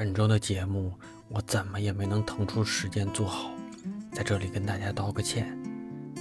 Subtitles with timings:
[0.00, 0.94] 本周的节目
[1.28, 3.50] 我怎么也没能腾出时间做好，
[4.10, 5.54] 在这里跟大家道个歉。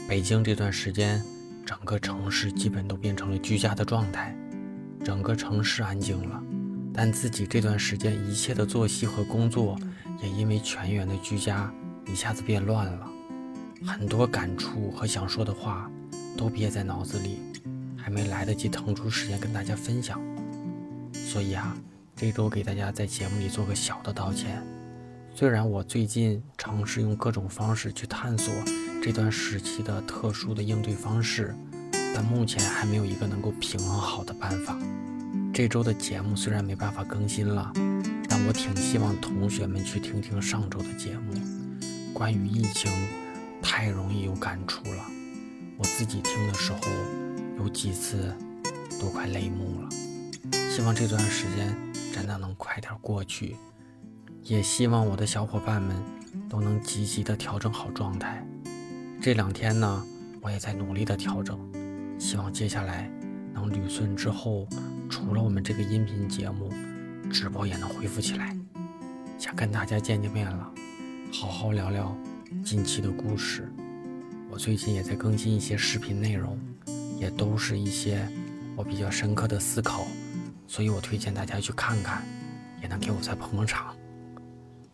[0.05, 1.23] 北京这段时间，
[1.65, 4.35] 整个城市基本都变成了居家的状态，
[5.01, 6.43] 整个城市安静了，
[6.93, 9.80] 但自己这段时间一切的作息和工作
[10.21, 11.73] 也因为全员的居家
[12.05, 13.09] 一下子变乱了，
[13.86, 15.89] 很多感触和想说的话
[16.36, 17.39] 都憋在脑子里，
[17.96, 20.21] 还没来得及腾出时间跟大家分享，
[21.14, 21.77] 所以啊。
[22.20, 24.61] 这周给大家在节目里做个小的道歉。
[25.33, 28.54] 虽然我最近尝试用各种方式去探索
[29.01, 31.55] 这段时期的特殊的应对方式，
[32.14, 34.78] 但目前还没有一个能够平衡好的办法。
[35.54, 37.72] 这周的节目虽然没办法更新了，
[38.28, 41.34] 但我挺希望同学们去听听上周的节目。
[42.14, 42.92] 关于疫情，
[43.62, 45.06] 太容易有感触了。
[45.78, 46.80] 我自己听的时候，
[47.59, 48.36] 有几次
[49.00, 49.90] 都快泪目了。
[50.70, 51.89] 希望这段时间。
[52.13, 53.55] 真的能快点过去，
[54.44, 55.95] 也希望我的小伙伴们
[56.50, 58.45] 都能积极的调整好状态。
[59.22, 60.03] 这两天呢，
[60.42, 61.59] 我也在努力的调整，
[62.17, 63.11] 希望接下来
[63.53, 64.67] 能捋顺之后，
[65.09, 66.72] 除了我们这个音频节目，
[67.31, 68.56] 直播也能恢复起来。
[69.38, 70.72] 想跟大家见见面了，
[71.31, 72.16] 好好聊聊
[72.64, 73.72] 近期的故事。
[74.50, 76.59] 我最近也在更新一些视频内容，
[77.19, 78.28] 也都是一些
[78.75, 80.08] 我比较深刻的思考。
[80.70, 82.23] 所以我推荐大家去看看，
[82.80, 83.95] 也能给我再捧捧场。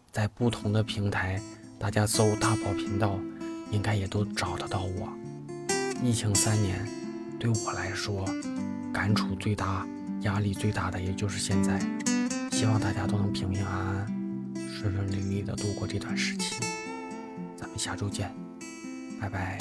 [0.09, 1.37] 在不同的平台，
[1.77, 3.19] 大家搜“大宝频道”，
[3.71, 5.11] 应该也都找得到我。
[6.01, 6.87] 疫情三年，
[7.37, 8.25] 对我来说，
[8.93, 9.85] 感触最大、
[10.21, 11.77] 压力最大的也就是现在。
[12.51, 14.07] 希望大家都能平平安安、
[14.55, 16.55] 顺顺利利的度过这段时期。
[17.57, 18.33] 咱们下周见，
[19.19, 19.57] 拜拜。